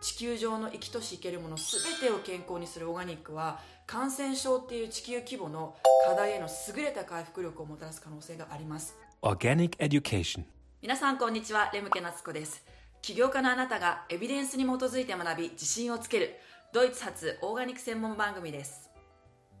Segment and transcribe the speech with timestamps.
[0.00, 1.66] 地球上の生きとし生けるもの全
[2.00, 8.96] てを健康にするオーガニックは感染症っていう地球規模の課題への優れた回復力をもたらす可能性があります。
[9.22, 10.44] Organic Education.
[10.80, 12.64] 皆さんこんにちはレムケナツコです。
[13.02, 16.36] 起業家のあなたがエビデンスに基づいて学び自信をつける
[16.72, 18.90] ドイツ発オーガニック専門番組です。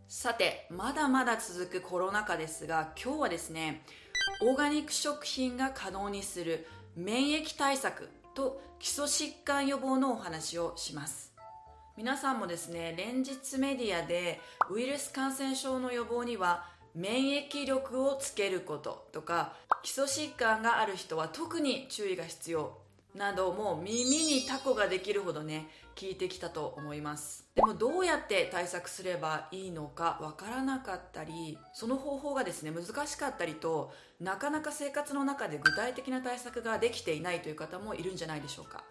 [0.06, 3.82] さてまだまだ続くコロナ禍ですが今日はですね
[4.40, 6.66] オーガニック食品が可能にする
[6.96, 8.08] 免疫対策
[8.38, 11.34] と基礎疾患予防のお話をします。
[11.96, 22.78] 皆さんもですね連日メディアでウイルス感染症の予防には免疫力をつけることとか基礎疾患がある人は特に注意が必要
[23.16, 25.66] などもう耳にタコができるほどね
[25.98, 27.44] 聞いてきたと思います。
[27.56, 38.84] でもどうやって対策すればいいのかわからなかったりその方法がですね難しかったりとなかなか生活の中で具体的な対策ができていないという方もいるんじゃないでしょうか。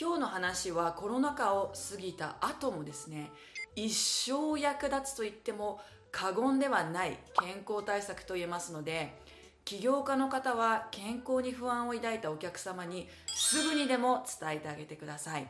[0.00, 3.30] 今日の話はコロナ禍を過ぎた後もですね
[3.76, 9.16] 一生役立つと言っても過言ではない健康対策と言えますので
[9.64, 15.46] 起業家の方は健康に不安を抱いたお客様にすぐにでも伝えてあげてください。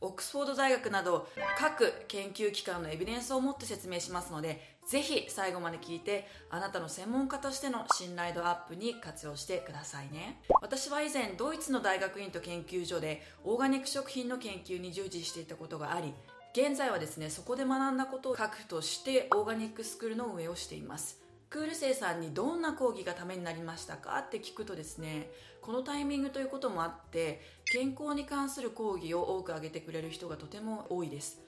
[0.00, 10.40] オックスフォード大学など各研究機関のエビデンスを持って説明しますのでぜひ最後まで聞いてあなたの専門家としての信頼度アップに活用してくださいね。
[10.62, 16.14] 私は以前ドイツの大学院と研究所でオーガニック食品の研究に従事していたことがあり
[16.52, 21.25] 現在はですねそこで学んだことを核としてオーガニックスクールの運営をしています。
[21.48, 25.30] クール生さんにどんな講義がためになりましたかって聞くとですね
[25.62, 27.40] このタイミングということもあって
[27.72, 31.40] 健康に関する講義を多く挙げてくれる人がとても多いです。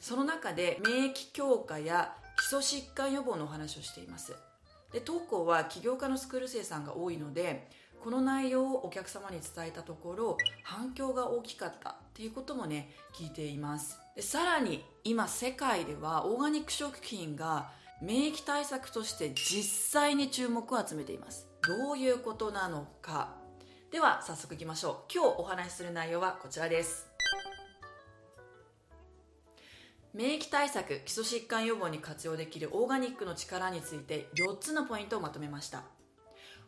[0.00, 4.34] その中で免疫強化や基礎疾患予防のお話をしています。
[4.92, 7.68] で当校は起業家のスクール生さんが多いので
[8.02, 14.00] この内容をお客様に伝えたところ反響が大きかったっていうこともね聞いています。
[14.16, 17.70] でさらに今世界ではオーガニック食品が
[18.02, 21.46] 免疫対策として実際に注目を集めています。
[21.64, 23.36] どういうことなのか。
[23.92, 25.12] では早速いきましょう。
[25.14, 27.06] 今日お話しする内容はこちらです。
[30.12, 35.84] 免疫対策基礎疾患予防に活用できるオーガニックの力について4つのポイントをまとめました。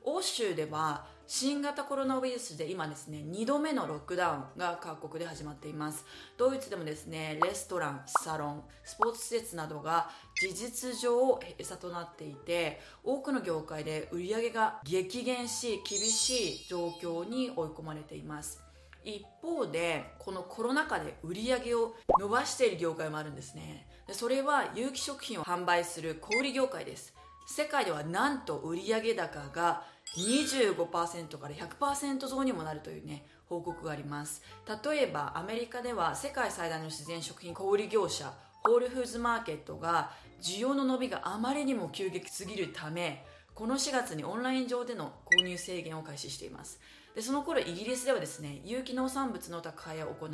[0.07, 6.05] 欧州では新型コロナウイルスで今ですね2度目のロックダウンが各国で始まっています。
[6.37, 18.61] ドイツでもですねレストランサロンスポーツ施設などが事実上閉鎖となっていて多くの業界で売り上げが激減し厳しい状況に追い込まれています。
[19.05, 23.87] 一方でこのコロナ禍で売り上げを伸ばしている業界もあるんですね。
[24.07, 27.14] でそれは有機食品を販売する小売業界です。
[27.47, 29.85] 世界ではなんと売上高が
[30.17, 34.43] 25%から100%増にもなるというね報告があります。
[34.85, 38.33] 例えばアメリカでは世界最大の自然食品小売業者
[38.63, 40.11] ホールフーズマーケットが
[40.41, 43.25] 需要の伸びがあまりにも急激すぎるため
[43.55, 46.81] この4月にオンライン上での購入制限を開始しています。
[47.15, 50.31] でその頃イギリスではですね有機農産物の宅配を行う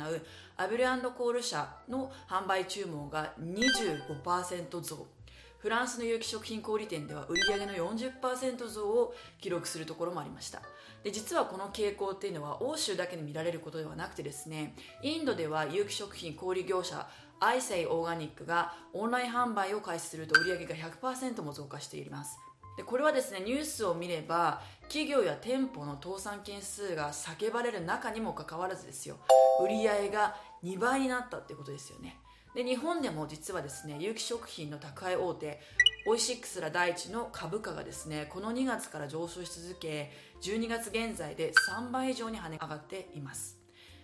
[0.57, 0.85] アブル
[1.15, 5.20] コール社の販売注文が25%増。
[5.61, 10.63] フランスの有機食品小売店では売上の40%増を記録するところもありました。
[11.03, 17.07] で実はこの傾向っていうのは欧州だけで見られることではなくてですねインドでは有機食品小売業者
[17.39, 22.39] アイセイオーガニックがオンライン販売を開始すると売上が100%も増加しています。
[22.77, 29.17] でこれはですねニュースを見れば企業や店舗の倒産件数が叫ばれる中にもかかわらずですよ。
[29.63, 32.17] 売り上げが2倍になったってことですよね。
[32.55, 35.59] で日本でも実はですね有機食品の宅配大手
[36.05, 43.61] オイシックスら第一の株価がですねこの2月から上昇し続け12月現在で3倍以上に跳ね上がっています。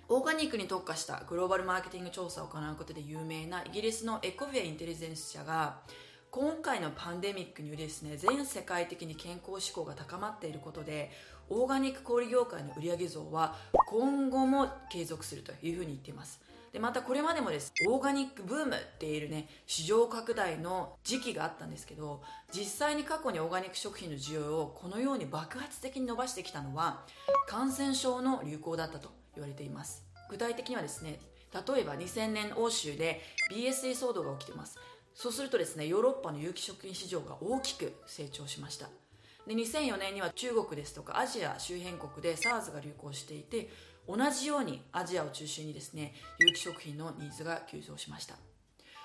[0.09, 5.79] オーガニックに特化したグローバルマーケティング調査を行うことで有名なイギリスのエコフェインテリジェンス社が
[6.31, 11.11] 今回のパンデミックによりですね全世界的に健康志向が高まっていることで
[11.49, 13.55] オーガニック小売業界の売上増は
[13.89, 16.39] 今後も継続するというふうに言っています。
[16.73, 17.73] でまたこれまでもです。
[17.87, 22.21] オーガニックブームっていうね市場拡大の時期があったんですけど
[22.53, 27.05] 実際に過去にオーガニック食品の需要をこのように爆発的に伸ばしてきたのは
[27.47, 30.03] 感染症の流行だったと言われています。
[30.29, 31.19] 具体的にはですね
[31.53, 33.21] 例えば2000年欧州で
[33.51, 34.77] BSE 騒動が起きています。
[35.15, 38.87] そうするとですねヨーロッパの有機食品市場が大きく成長しました。
[39.47, 43.69] で2004年には中国ですとかアジア周辺国で SARS が流行していて
[44.07, 48.35] 同じようにアジアを中心にですね有機食品のニーズが急増しました。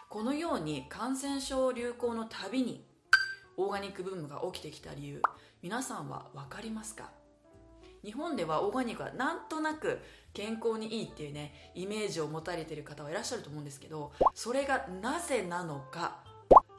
[0.08, 2.84] このように感染症流行のたびに
[3.56, 5.22] オーガニックブームが起きてきた理由
[5.62, 7.10] 皆さんは分かりますか？
[8.04, 10.00] 日本ではオーガニックはなんとなく
[10.34, 16.25] 健康にいいっていうねイメージを持たれてる方はいらっしゃると思うんですけどそれがなぜなのか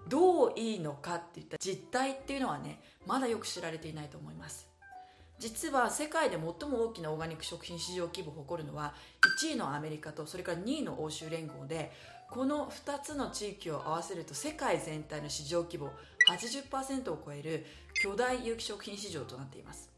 [0.08, 4.70] どういいのかっていった実態っていうのはねまだよく知られていないと思います。
[5.40, 8.94] 実は世界で最も大きなオーガニック食品市場規模を誇るのは
[9.42, 11.92] 1位のアメリカとそれから2位の欧州連合で
[12.30, 15.92] この2つの地域を合わせると世界全体の市場規模
[16.30, 17.66] 80%を超える
[18.02, 19.92] 巨大有機食品市場となっています。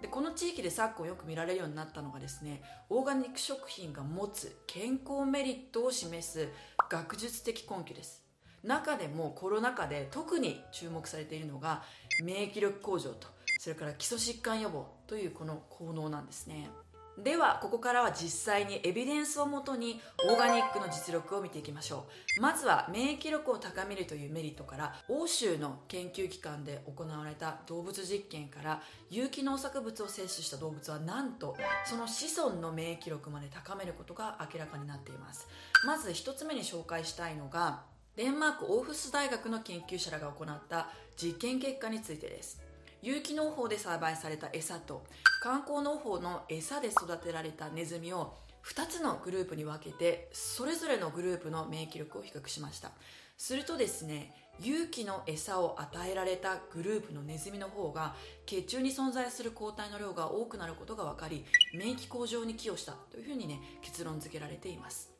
[0.00, 6.48] でこの地域で昨今よく見られるようになったのがですねオーガニック食品が持つ健康メリットを示す
[6.88, 8.24] 学術的根拠です。
[8.62, 11.82] 中でもコロナ禍で特に注目されているのが
[12.22, 13.28] 免疫力向上と
[13.60, 16.70] それから基礎疾患予防というこの効能なんですね。
[17.18, 22.06] ではここからは実際にエビデンスをもとにオーガニックの実力を見ていきましょ
[22.38, 22.40] う。
[22.40, 28.80] まずは免疫力を高めるというメリットから欧州の研究機関で行われた動物実験から
[29.10, 31.54] 有機農作物を摂取した動物はなんと
[31.84, 35.46] その子孫の免疫力まで高めることが明らかになっています。
[35.84, 37.82] まず1つ目に紹介したいのが
[38.16, 40.88] デンマークオーフス大学の研究者らが行った
[41.22, 42.69] 実験結果についてです。
[43.02, 45.04] 有機農法で栽培された餌と
[45.42, 52.90] 観光農法の餌で育てられたネズミを2つのグループに分けてそれぞれのグループの免疫力を比較しました。
[53.38, 58.14] するとですね有機の餌を与えられたグループのネズミの方が
[58.44, 65.10] 血中に存在する抗体の量が多くなることが分かり免疫向上に寄与したというふうにね結論付けられています。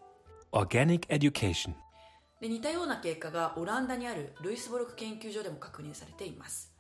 [2.41, 6.73] で似たような結果がオランダにあるルイスボルク研究所でも確認されています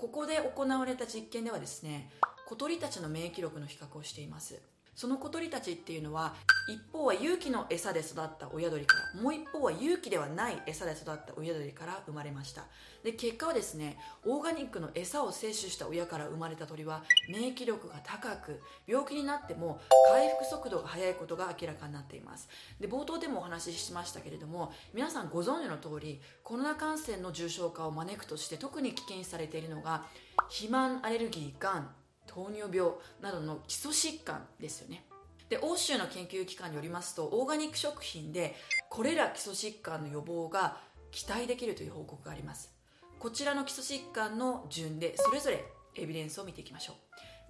[0.00, 2.08] ここで行われた実験ではですね
[2.46, 4.58] 小鳥たちの免疫力の比較をしています。
[4.94, 6.34] その小鳥たちっていうのは
[6.68, 12.64] 一方は有機の餌で育った親鳥からもう一方は有機ではない餌で育った親鳥から生まれました。
[13.02, 13.96] で結果はですね
[14.26, 22.48] オーガニックの餌を摂取した親から生まれた鳥は免疫力が高く病気になっても回復速度が速いことが明らかになっています。
[22.78, 30.04] で冒頭でもお話ししましたけれども皆さんご存知の通りコロナ感染の重症化を招くとして特に危険視されているのが
[30.48, 31.90] 肥満アレルギーがん。
[32.30, 35.04] 糖尿病などの基礎疾患ですよね。
[35.48, 38.54] で欧州の研究機関によりますとオーガニック食品で
[38.88, 40.76] これら基礎疾患の予防が
[41.10, 42.72] 期待できるという報告があります。
[43.18, 45.64] こちらの基礎疾患の順でそれぞれ
[45.96, 46.94] エビデンスを見ていきましょ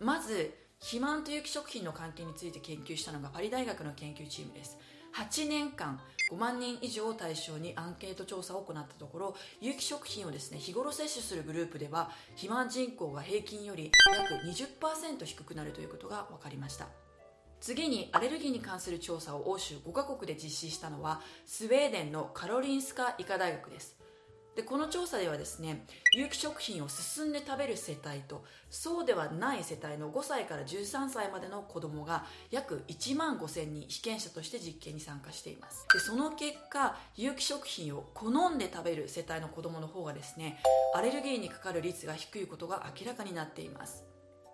[0.00, 0.04] う。
[0.04, 4.78] まず肥満と有機食品の関係について研究したのがパリ大学の研究チームです。
[5.14, 16.86] 8年間5万人以上を対象にアンケート調査を行ったところ有機食品をですね日頃摂取するグループでは肥満人口が平均より約20%低くなるということが分かりました。
[17.60, 23.96] 次にアレルギーに関する調査を欧州5カ国で実施したのはスウェーデンのカロリンスカ医科大学です。
[24.56, 35.86] でこの調査ではですね有機食品を進んで食べる世帯とそうではない世帯の5歳から13歳までの子供が約1万5000人被験者として実験に参加しています。
[35.92, 40.60] でその結果有機食品を好んで食べる世帯の子供の方がですね
[40.94, 44.09] アレルギーにかかる率が低いことが明らかになっています。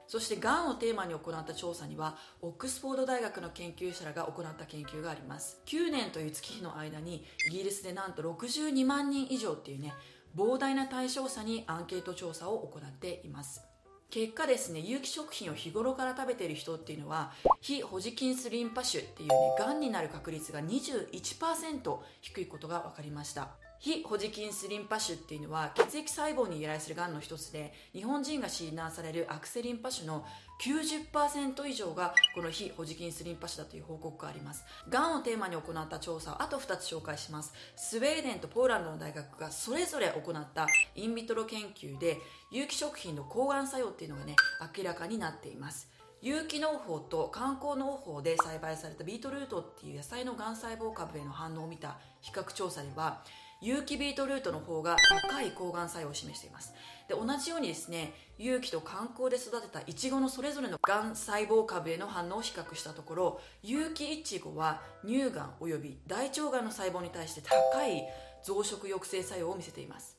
[0.09, 5.61] そしてがんをテーマに行った調査にはオックスフォード大学の研究者らが行った研究があります。
[5.67, 9.95] 9年という月日の間にイギリスでなんと62万人以上っていうね
[10.37, 13.63] 膨大な対象者にアンケート調査を行っています。
[14.09, 23.49] 結果ですね有機食品を日頃から食べている人っていうのは非ホジキンスリンパ腫っていうねがんになる確率が21%低いことが分かりました。
[23.87, 30.27] 非ホジキンスリンパ腫っていうのは血液細胞に由来するがんの一つで日本人が診断される悪性リンパ腫の
[30.61, 34.65] 90%以上がこの非ホジキンスリンパ腫だという報告があります。
[34.89, 37.53] がんをテーマに行った調査をあと2つ紹介します。
[37.77, 40.67] スウェーデンとポーランドの大学がそれぞれ行った
[40.97, 42.19] インビトロ研究で
[42.51, 44.35] 有機食品の抗がん作用っていうのがね
[44.77, 45.89] 明らかになっています。
[46.23, 53.23] 有機農法と観光農法で栽培されたビートルートっていう野菜のがん細胞株への反応を見た比較調査では
[53.63, 54.97] 有機ビートルートの方が
[55.29, 56.75] 高い抗がん作用を示しています。
[57.09, 68.03] で同じようにですね有機と観光で育てたイチゴのそれぞれのがん細胞株への反応を比較したところ有機イチゴは乳がんおよび大腸がんの細胞に対して高い
[68.45, 70.16] 増殖抑制作用を見せています。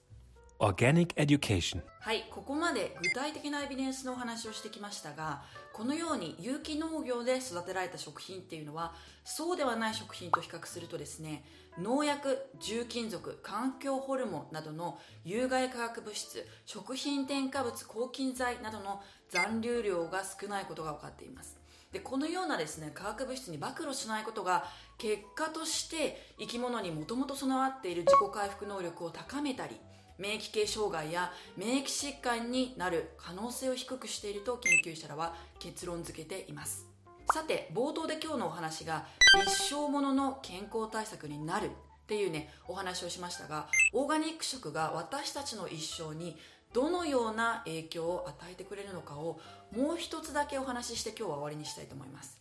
[0.60, 1.82] Organic Education.
[2.00, 11.44] はいここまで具体的なエビデンスのお話をしてきましたがこのように有機農業で育てられた食品っていうのはそうではない食品と比較するとですね
[11.78, 21.58] 農薬重金属環境ホルモンなどの有害化学物質食品添加物抗菌剤などの残留量が少ないことが分かっています。
[21.92, 24.66] でこのようなですね化学物質に暴露しないことが
[24.98, 29.78] 結果として生き物にもともと備わっている自己回復能力を高めたり
[30.18, 36.88] 免疫系障害や免疫疾患になる可能性を低くしていると研究者らは結論付けています。
[37.34, 39.06] さて冒頭で今日のお話が
[39.46, 41.70] 一生ものの健康対策になるっ
[42.08, 46.38] ていうねお話をしましたがオーガニック食が私たちの一生に
[46.74, 49.40] どのような影響を与えてくれるのかを
[49.76, 52.40] もう一つだけお話しして今日は終わりにしたいと思います。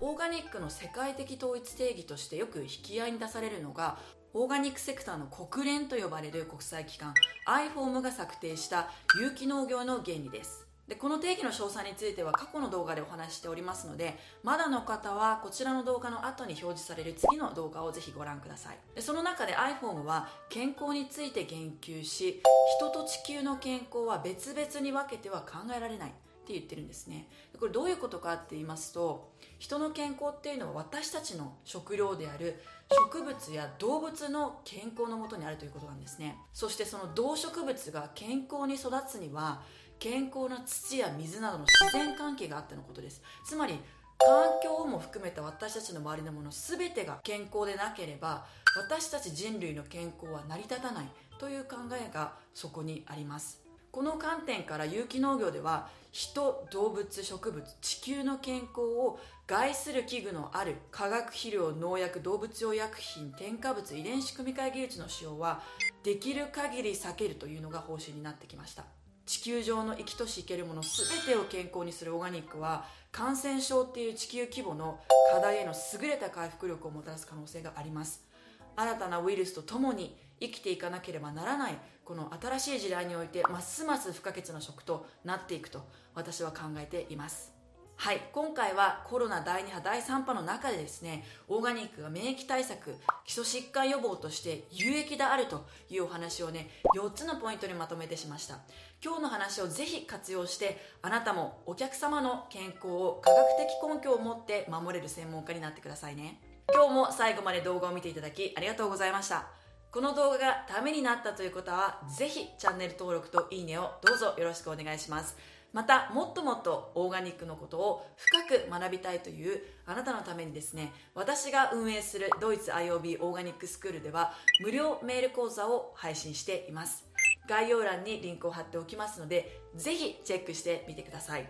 [0.00, 3.98] オーガニックの世界的統一定義としてよく引き合いに出されるのが
[4.34, 7.12] オーガニックセクターの国連と呼ばれる国際機関
[7.46, 8.88] iFORM が策定した
[9.20, 10.66] 有機農業の原理です。
[10.88, 18.78] でこの定義の詳細については過去の動画でお話ししておりますのでまだの方はこちらの動画の後に表示される次の動画をぜひご覧ください。
[18.94, 22.42] でその中で iPhone は健康について言及し
[22.78, 26.12] 人と地球の健康は別々に分けては考えられない。
[26.42, 27.28] って言ってるんですね。
[27.58, 36.36] これどういうことかって言いますと人の健康っていうのは私たちの食料である植物や動物の健康のもとにあるということなんですね。
[36.52, 39.62] そしてその動植物が健康に育つには
[39.98, 43.22] 健康な土や水などの自然関係があってのことです。
[43.46, 43.78] つまり
[44.18, 48.46] 環境も含めた私たちの周りのもの全てが健康でなければ
[48.76, 51.06] 私たち人類の健康は成り立たない
[51.38, 53.61] という考えがそこにあります。
[53.92, 65.60] この観点から有機農業では人動物植物地球の健康を害する器具のある化学肥料農薬動物用薬品添加物遺伝子組み換え技術の使用は
[66.02, 68.84] できる限り避けるというのが方針になってきました。
[69.26, 70.90] 地球上の生きとし生けるもの全
[71.26, 78.31] てを健康にするオーガニックは感染症っていう地球規模の課題への優れた回復力をもたらす可能性があります。
[78.76, 87.52] 新たなウイルスと共に生きていかなければならないこの新しい時代においてますます不可欠な食となっていくと私は考えています。
[87.94, 88.20] はい。
[88.32, 98.58] 今回はコロナ第2波第3波の中でですねオーガニックが免疫対策基礎疾患予防として有益であるというお話をね4つのポイントにまとめてしました。
[99.04, 106.51] 今日の話をぜひ活用してあなたもお客様の健康を科学的根拠を持って守れる専門家になってくださいね。
[106.74, 109.46] 今日も最後まで動画を見ていただきありがとうございました。
[109.90, 115.36] この動画がためになったという方はぜひチャンネル登録といいねをどうぞよろしくお願いします。
[115.74, 127.06] またもっともっとオーガニックのことを深く学びたいというあなたのためにですね私が運営するドイツ IOB オーガニックスクールでは無料メール講座を配信しています。
[127.48, 131.46] 概要欄にリンクを貼っておきますのでぜひチェックしてみてください。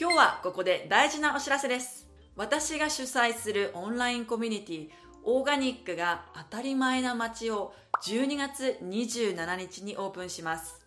[0.00, 2.06] 今日はここで大事なお知らせです。
[2.36, 4.88] 私が主催するオンラインコミュニティ
[5.24, 7.72] オーガニックが当たり前な街を
[8.04, 10.84] 12月27日にオープンします。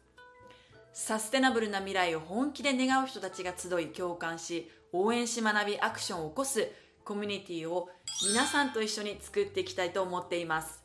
[0.93, 6.69] サステナブルな未来を本気で願う人たちが集い共感し応援し学びアクションを起こす
[7.03, 7.89] コミュニティを
[8.27, 10.83] 皆さんと一緒に作っていきたいと思っています。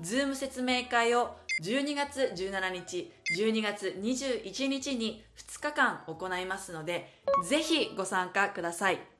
[0.00, 7.12] ズーム説明会を12月17日12月21日に2日間行いますので
[7.48, 9.11] ぜひご参加ください。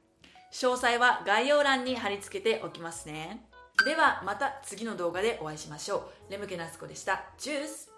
[0.52, 3.47] 詳細は概要欄に貼り付けておきますね。
[3.85, 6.32] ではまた次の動画でお会いしましょう。
[6.32, 7.25] レムケナスコでした。
[7.38, 7.91] チュース。